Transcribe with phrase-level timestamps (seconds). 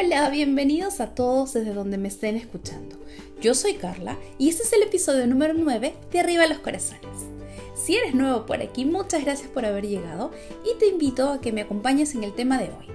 [0.00, 2.96] Hola, bienvenidos a todos desde donde me estén escuchando.
[3.40, 7.26] Yo soy Carla y este es el episodio número 9 de Arriba los Corazones.
[7.74, 10.30] Si eres nuevo por aquí, muchas gracias por haber llegado
[10.64, 12.86] y te invito a que me acompañes en el tema de hoy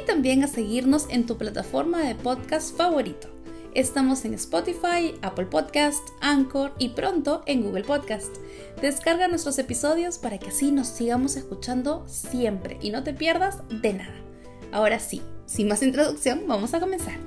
[0.00, 3.26] y también a seguirnos en tu plataforma de podcast favorito.
[3.74, 8.32] Estamos en Spotify, Apple Podcast, Anchor y pronto en Google Podcast.
[8.80, 13.94] Descarga nuestros episodios para que así nos sigamos escuchando siempre y no te pierdas de
[13.94, 14.14] nada.
[14.70, 17.18] Ahora sí, sin más introducción, vamos a comenzar.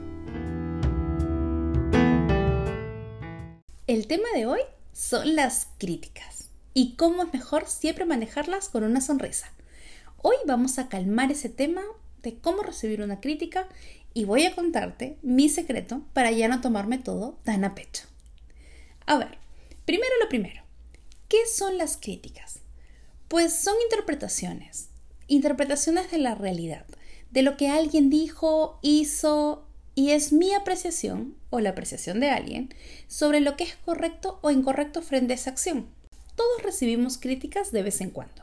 [3.86, 4.60] El tema de hoy
[4.92, 9.52] son las críticas y cómo es mejor siempre manejarlas con una sonrisa.
[10.18, 11.82] Hoy vamos a calmar ese tema
[12.22, 13.70] de cómo recibir una crítica
[14.14, 18.04] y voy a contarte mi secreto para ya no tomarme todo tan a pecho.
[19.06, 19.38] A ver,
[19.86, 20.64] primero lo primero.
[21.30, 22.60] ¿Qué son las críticas?
[23.28, 24.90] Pues son interpretaciones,
[25.28, 26.86] interpretaciones de la realidad
[27.38, 32.74] de lo que alguien dijo, hizo y es mi apreciación o la apreciación de alguien
[33.08, 35.86] sobre lo que es correcto o incorrecto frente a esa acción.
[36.36, 38.42] Todos recibimos críticas de vez en cuando,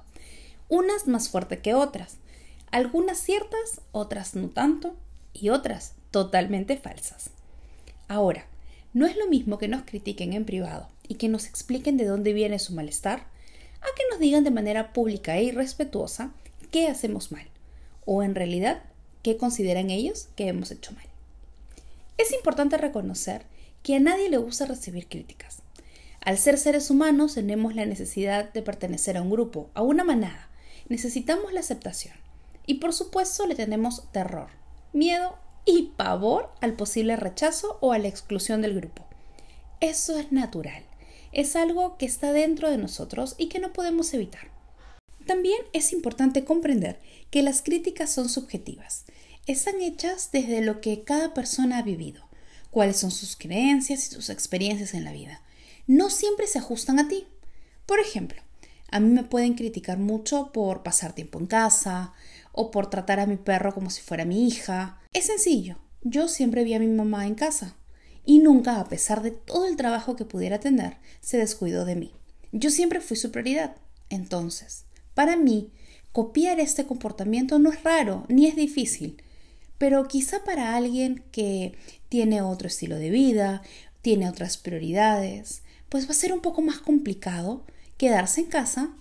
[0.69, 2.19] unas más fuertes que otras,
[2.71, 4.95] algunas ciertas, otras no tanto
[5.33, 7.31] y otras totalmente falsas.
[8.07, 8.47] Ahora,
[8.93, 12.33] no es lo mismo que nos critiquen en privado y que nos expliquen de dónde
[12.33, 13.27] viene su malestar,
[13.81, 16.33] a que nos digan de manera pública e irrespetuosa
[16.71, 17.49] qué hacemos mal
[18.05, 18.83] o en realidad
[19.23, 21.07] qué consideran ellos que hemos hecho mal.
[22.19, 23.43] Es importante reconocer
[23.83, 25.63] que a nadie le gusta recibir críticas.
[26.21, 30.49] Al ser seres humanos tenemos la necesidad de pertenecer a un grupo, a una manada.
[30.89, 32.15] Necesitamos la aceptación.
[32.67, 34.49] Y por supuesto le tenemos terror,
[34.93, 39.05] miedo y pavor al posible rechazo o a la exclusión del grupo.
[39.81, 40.83] Eso es natural.
[41.33, 44.54] Es algo que está dentro de nosotros y que no podemos evitar.
[45.27, 49.05] También es importante comprender que las críticas son subjetivas.
[49.47, 52.29] Están hechas desde lo que cada persona ha vivido,
[52.71, 55.43] cuáles son sus creencias y sus experiencias en la vida.
[55.87, 57.27] No siempre se ajustan a ti.
[57.87, 58.43] Por ejemplo,
[58.91, 62.13] a mí me pueden criticar mucho por pasar tiempo en casa
[62.53, 65.01] o por tratar a mi perro como si fuera mi hija.
[65.13, 67.77] Es sencillo, yo siempre vi a mi mamá en casa
[68.25, 72.13] y nunca, a pesar de todo el trabajo que pudiera tener, se descuidó de mí.
[72.53, 73.77] Yo siempre fui su prioridad.
[74.09, 74.85] Entonces,
[75.15, 75.71] para mí,
[76.13, 79.23] copiar este comportamiento no es raro ni es difícil,
[79.79, 81.75] pero quizá para alguien que
[82.09, 83.63] tiene otro estilo de vida,
[84.03, 87.65] tiene otras prioridades, pues va a ser un poco más complicado
[87.97, 88.95] quedarse en casa.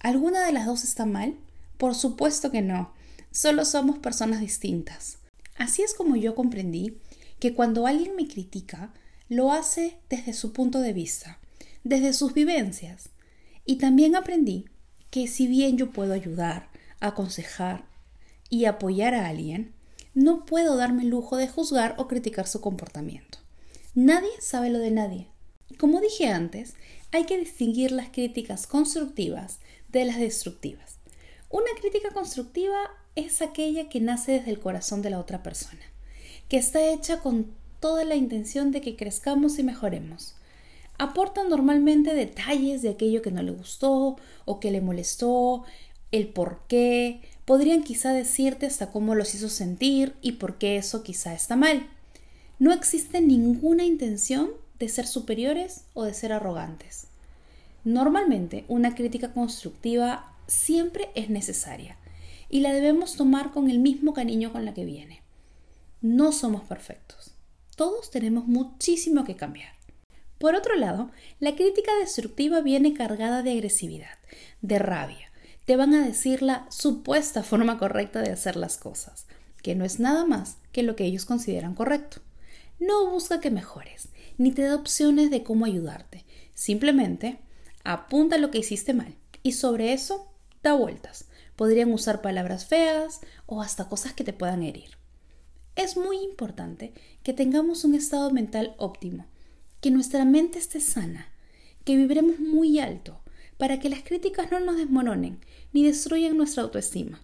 [0.00, 1.36] ¿Alguna de las dos está mal?
[1.76, 2.92] Por supuesto que no,
[3.30, 5.18] solo somos personas distintas.
[5.56, 6.98] Así es como yo comprendí
[7.38, 8.92] que cuando alguien me critica,
[9.28, 11.38] lo hace desde su punto de vista,
[11.84, 13.10] desde sus vivencias.
[13.64, 14.66] Y también aprendí
[15.10, 16.68] que si bien yo puedo ayudar,
[17.00, 17.84] aconsejar
[18.50, 19.74] y apoyar a alguien,
[20.14, 23.38] no puedo darme el lujo de juzgar o criticar su comportamiento.
[23.94, 25.28] Nadie sabe lo de nadie.
[25.78, 26.74] Como dije antes,
[27.12, 30.98] hay que distinguir las críticas constructivas de las destructivas.
[31.50, 32.78] Una crítica constructiva
[33.14, 35.82] es aquella que nace desde el corazón de la otra persona,
[36.48, 40.34] que está hecha con toda la intención de que crezcamos y mejoremos
[40.98, 45.64] aportan normalmente detalles de aquello que no le gustó o que le molestó,
[46.10, 51.02] el por qué, podrían quizá decirte hasta cómo los hizo sentir y por qué eso
[51.02, 51.86] quizá está mal.
[52.58, 57.06] No existe ninguna intención de ser superiores o de ser arrogantes.
[57.84, 61.96] Normalmente una crítica constructiva siempre es necesaria
[62.48, 65.22] y la debemos tomar con el mismo cariño con la que viene.
[66.00, 67.32] No somos perfectos.
[67.76, 69.77] Todos tenemos muchísimo que cambiar.
[70.38, 71.10] Por otro lado,
[71.40, 74.18] la crítica destructiva viene cargada de agresividad,
[74.62, 75.32] de rabia.
[75.64, 79.26] Te van a decir la supuesta forma correcta de hacer las cosas,
[79.62, 82.20] que no es nada más que lo que ellos consideran correcto.
[82.78, 86.24] No busca que mejores, ni te da opciones de cómo ayudarte.
[86.54, 87.40] Simplemente
[87.82, 90.32] apunta lo que hiciste mal y sobre eso
[90.62, 91.26] da vueltas.
[91.56, 94.96] Podrían usar palabras feas o hasta cosas que te puedan herir.
[95.74, 96.92] Es muy importante
[97.24, 99.26] que tengamos un estado mental óptimo
[99.80, 101.28] que nuestra mente esté sana,
[101.84, 103.20] que vibremos muy alto,
[103.56, 105.40] para que las críticas no nos desmoronen
[105.72, 107.20] ni destruyan nuestra autoestima.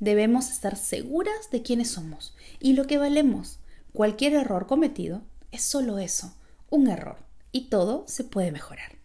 [0.00, 3.58] Debemos estar seguras de quiénes somos y lo que valemos.
[3.92, 5.22] Cualquier error cometido
[5.52, 6.34] es solo eso,
[6.68, 7.18] un error,
[7.52, 8.96] y todo se puede mejorar.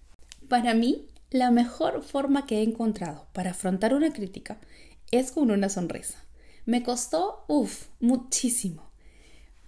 [0.48, 4.60] Para mí, la mejor forma que he encontrado para afrontar una crítica
[5.12, 6.18] es con una sonrisa.
[6.66, 8.90] Me costó, uff, muchísimo,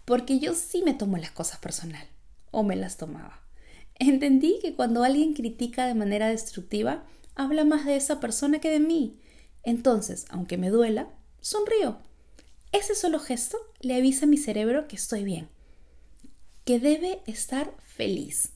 [0.06, 2.08] porque yo sí me tomo las cosas personal
[2.52, 3.42] o me las tomaba.
[3.96, 7.06] Entendí que cuando alguien critica de manera destructiva,
[7.36, 9.20] habla más de esa persona que de mí.
[9.64, 11.10] Entonces, aunque me duela,
[11.40, 12.00] sonrío.
[12.72, 15.50] Ese solo gesto le avisa a mi cerebro que estoy bien,
[16.64, 18.54] que debe estar feliz.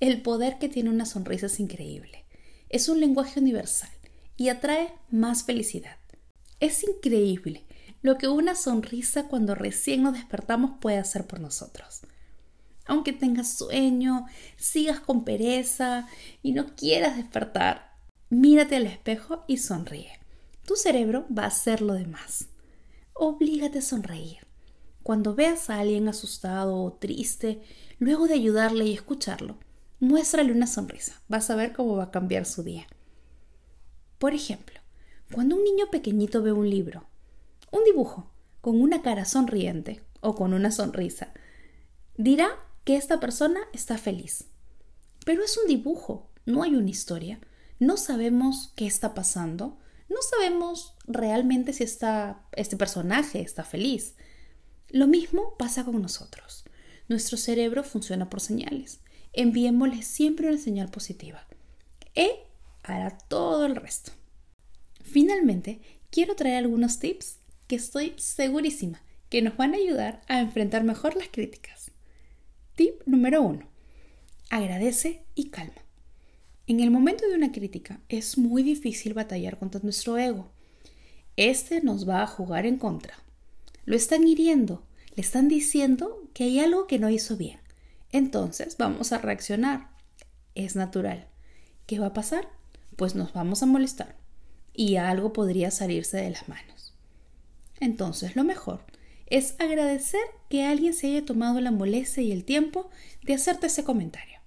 [0.00, 2.24] El poder que tiene una sonrisa es increíble.
[2.68, 3.90] Es un lenguaje universal
[4.36, 5.96] y atrae más felicidad.
[6.60, 7.64] Es increíble
[8.02, 12.00] lo que una sonrisa cuando recién nos despertamos puede hacer por nosotros.
[12.86, 14.26] Aunque tengas sueño,
[14.56, 16.08] sigas con pereza
[16.42, 17.96] y no quieras despertar,
[18.28, 20.18] mírate al espejo y sonríe.
[20.66, 22.48] Tu cerebro va a hacer lo demás.
[23.14, 24.38] Oblígate a sonreír.
[25.02, 27.62] Cuando veas a alguien asustado o triste,
[27.98, 29.58] luego de ayudarle y escucharlo,
[30.00, 31.20] muéstrale una sonrisa.
[31.28, 32.86] Vas a ver cómo va a cambiar su día.
[34.18, 34.80] Por ejemplo,
[35.32, 37.06] cuando un niño pequeñito ve un libro,
[37.70, 38.30] un dibujo,
[38.60, 41.34] con una cara sonriente o con una sonrisa,
[42.16, 42.48] dirá
[42.84, 44.44] que esta persona está feliz.
[45.24, 47.40] Pero es un dibujo, no hay una historia.
[47.78, 49.78] No sabemos qué está pasando,
[50.08, 54.14] no sabemos realmente si este personaje está feliz.
[54.90, 56.64] Lo mismo pasa con nosotros.
[57.08, 59.00] Nuestro cerebro funciona por señales.
[59.32, 61.46] Enviémosle siempre una señal positiva.
[62.14, 62.46] E
[62.82, 64.12] hará todo el resto.
[65.02, 65.80] Finalmente,
[66.10, 71.16] quiero traer algunos tips que estoy segurísima que nos van a ayudar a enfrentar mejor
[71.16, 71.90] las críticas.
[72.76, 73.64] Tip número 1.
[74.50, 75.84] Agradece y calma.
[76.66, 80.48] En el momento de una crítica es muy difícil batallar contra nuestro ego.
[81.36, 83.14] Este nos va a jugar en contra.
[83.84, 84.82] Lo están hiriendo,
[85.14, 87.60] le están diciendo que hay algo que no hizo bien.
[88.10, 89.90] Entonces vamos a reaccionar.
[90.56, 91.28] Es natural.
[91.86, 92.48] ¿Qué va a pasar?
[92.96, 94.16] Pues nos vamos a molestar
[94.72, 96.92] y algo podría salirse de las manos.
[97.78, 98.84] Entonces, lo mejor
[99.34, 102.88] es agradecer que alguien se haya tomado la molestia y el tiempo
[103.24, 104.38] de hacerte ese comentario.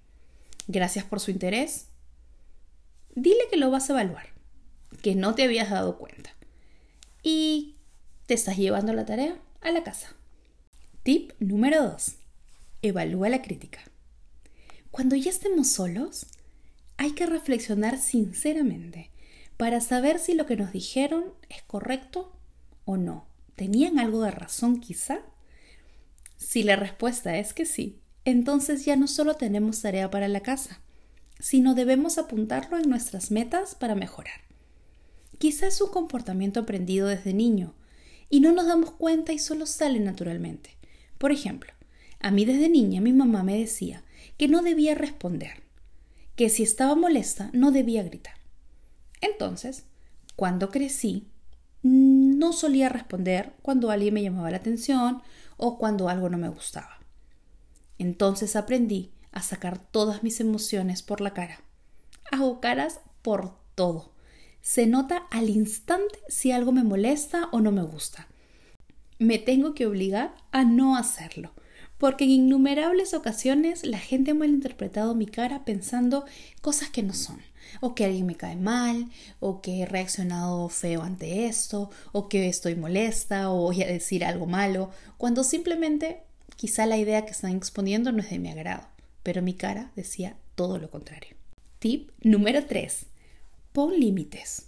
[0.66, 1.88] Gracias por su interés.
[3.14, 4.28] Dile que lo vas a evaluar,
[5.02, 6.30] que no te habías dado cuenta
[7.22, 7.76] y
[8.24, 10.16] te estás llevando la tarea a la casa.
[11.02, 12.14] Tip número 2.
[12.80, 13.80] Evalúa la crítica.
[14.90, 16.28] Cuando ya estemos solos,
[16.96, 19.10] hay que reflexionar sinceramente
[19.58, 22.32] para saber si lo que nos dijeron es correcto
[22.86, 23.27] o no.
[23.58, 25.18] ¿Tenían algo de razón quizá?
[26.36, 30.80] Si la respuesta es que sí, entonces ya no solo tenemos tarea para la casa,
[31.40, 34.42] sino debemos apuntarlo en nuestras metas para mejorar.
[35.38, 37.74] Quizá es un comportamiento aprendido desde niño
[38.30, 40.76] y no nos damos cuenta y solo sale naturalmente.
[41.18, 41.72] Por ejemplo,
[42.20, 44.04] a mí desde niña mi mamá me decía
[44.36, 45.64] que no debía responder,
[46.36, 48.36] que si estaba molesta no debía gritar.
[49.20, 49.82] Entonces,
[50.36, 51.26] cuando crecí,
[52.38, 55.22] no solía responder cuando alguien me llamaba la atención
[55.56, 57.00] o cuando algo no me gustaba.
[57.98, 61.60] Entonces aprendí a sacar todas mis emociones por la cara.
[62.30, 64.12] Hago caras por todo.
[64.60, 68.28] Se nota al instante si algo me molesta o no me gusta.
[69.18, 71.52] Me tengo que obligar a no hacerlo,
[71.98, 76.24] porque en innumerables ocasiones la gente ha malinterpretado mi cara pensando
[76.60, 77.40] cosas que no son
[77.80, 79.10] o que alguien me cae mal,
[79.40, 84.24] o que he reaccionado feo ante esto, o que estoy molesta, o voy a decir
[84.24, 86.22] algo malo, cuando simplemente
[86.56, 88.86] quizá la idea que están exponiendo no es de mi agrado,
[89.22, 91.36] pero mi cara decía todo lo contrario.
[91.78, 93.06] Tip número 3.
[93.72, 94.67] Pon límites.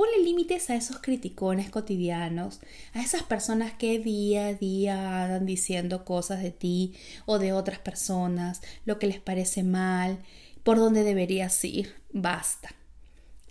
[0.00, 2.60] Ponle límites a esos criticones cotidianos,
[2.94, 6.94] a esas personas que día a día andan diciendo cosas de ti
[7.26, 10.20] o de otras personas, lo que les parece mal,
[10.62, 11.96] por dónde deberías ir.
[12.14, 12.74] Basta.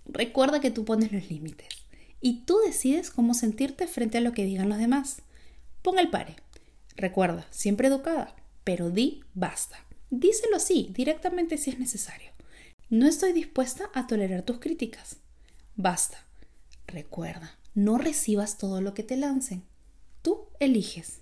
[0.06, 1.68] Recuerda que tú pones los límites
[2.20, 5.22] y tú decides cómo sentirte frente a lo que digan los demás.
[5.82, 6.34] Ponga el pare.
[6.96, 8.34] Recuerda, siempre educada,
[8.64, 9.86] pero di basta.
[10.10, 12.32] Díselo así, directamente si es necesario.
[12.88, 15.18] No estoy dispuesta a tolerar tus críticas.
[15.76, 16.26] Basta.
[16.90, 19.62] Recuerda, no recibas todo lo que te lancen.
[20.22, 21.20] Tú eliges.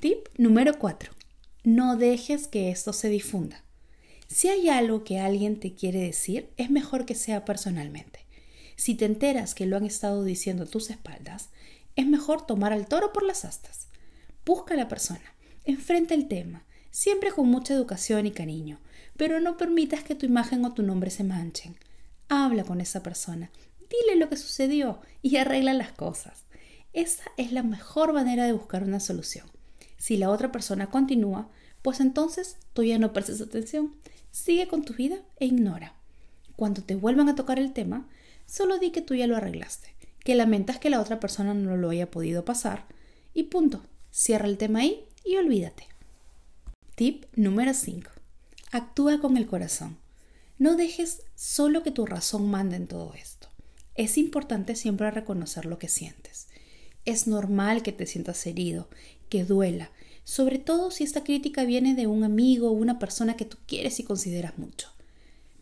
[0.00, 1.12] Tip número 4.
[1.64, 3.64] No dejes que esto se difunda.
[4.28, 8.26] Si hay algo que alguien te quiere decir, es mejor que sea personalmente.
[8.76, 11.48] Si te enteras que lo han estado diciendo a tus espaldas,
[11.96, 13.88] es mejor tomar al toro por las astas.
[14.44, 18.78] Busca a la persona, enfrenta el tema, siempre con mucha educación y cariño,
[19.16, 21.76] pero no permitas que tu imagen o tu nombre se manchen.
[22.28, 23.50] Habla con esa persona,
[23.90, 26.44] dile lo que sucedió y arregla las cosas.
[26.92, 29.46] Esa es la mejor manera de buscar una solución.
[29.96, 31.50] Si la otra persona continúa,
[31.82, 33.94] pues entonces tú ya no prestes atención
[34.30, 35.94] Sigue con tu vida e ignora.
[36.56, 38.08] Cuando te vuelvan a tocar el tema,
[38.46, 41.90] solo di que tú ya lo arreglaste, que lamentas que la otra persona no lo
[41.90, 42.86] haya podido pasar
[43.34, 43.82] y punto.
[44.10, 45.88] Cierra el tema ahí y olvídate.
[46.94, 48.10] Tip número 5.
[48.72, 49.98] Actúa con el corazón.
[50.58, 53.39] No dejes solo que tu razón mande en todo esto.
[54.00, 56.46] Es importante siempre reconocer lo que sientes.
[57.04, 58.88] Es normal que te sientas herido,
[59.28, 59.90] que duela,
[60.24, 64.00] sobre todo si esta crítica viene de un amigo o una persona que tú quieres
[64.00, 64.88] y consideras mucho.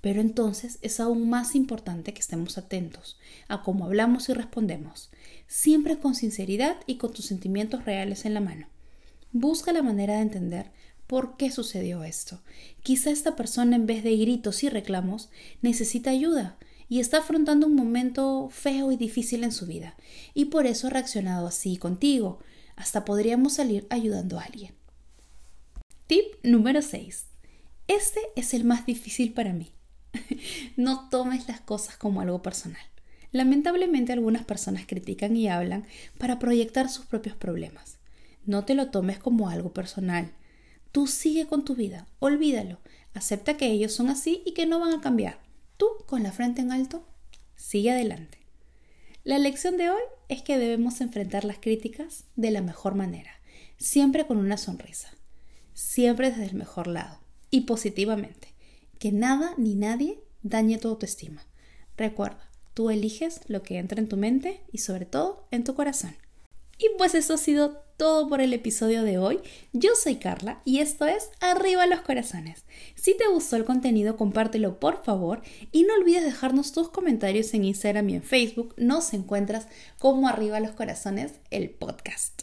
[0.00, 3.18] Pero entonces es aún más importante que estemos atentos
[3.48, 5.10] a cómo hablamos y respondemos,
[5.48, 8.68] siempre con sinceridad y con tus sentimientos reales en la mano.
[9.32, 10.70] Busca la manera de entender
[11.08, 12.40] por qué sucedió esto.
[12.84, 15.28] Quizá esta persona en vez de gritos y reclamos
[15.60, 16.56] necesita ayuda
[16.88, 19.96] y está afrontando un momento feo y difícil en su vida
[20.34, 22.38] y por eso ha reaccionado así contigo.
[22.76, 24.74] Hasta podríamos salir ayudando a alguien.
[26.06, 27.26] Tip número 6.
[27.88, 29.72] Este es el más difícil para mí.
[30.76, 32.80] no tomes las cosas como algo personal.
[33.30, 37.98] Lamentablemente algunas personas critican y hablan para proyectar sus propios problemas.
[38.46, 40.32] No te lo tomes como algo personal.
[40.92, 42.78] Tú sigue con tu vida, olvídalo,
[43.12, 45.47] acepta que ellos son así y que no van a cambiar.
[45.78, 47.06] Tú, con la frente en alto,
[47.54, 48.38] sigue adelante.
[49.22, 53.30] La lección de hoy es que debemos enfrentar las críticas de la mejor manera,
[53.76, 55.08] siempre con una sonrisa,
[55.74, 57.20] siempre desde el mejor lado
[57.50, 58.48] y positivamente.
[58.98, 61.46] Que nada ni nadie dañe tu autoestima.
[61.96, 66.16] Recuerda, tú eliges lo que entra en tu mente y sobre todo en tu corazón.
[66.78, 69.40] Y pues eso ha sido todo por el episodio de hoy.
[69.72, 72.64] Yo soy Carla y esto es Arriba los Corazones.
[72.94, 75.42] Si te gustó el contenido, compártelo por favor
[75.72, 78.74] y no olvides dejarnos tus comentarios en Instagram y en Facebook.
[78.76, 79.66] Nos encuentras
[79.98, 82.42] como Arriba los Corazones, el podcast.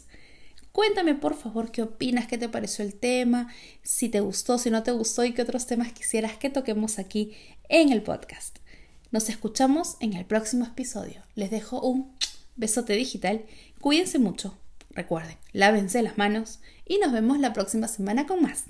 [0.72, 3.48] Cuéntame por favor qué opinas, qué te pareció el tema,
[3.82, 7.32] si te gustó, si no te gustó y qué otros temas quisieras que toquemos aquí
[7.70, 8.58] en el podcast.
[9.10, 11.22] Nos escuchamos en el próximo episodio.
[11.34, 12.14] Les dejo un
[12.56, 13.44] besote digital.
[13.80, 14.58] Cuídense mucho.
[14.90, 18.64] Recuerden, lávense las manos y nos vemos la próxima semana con más.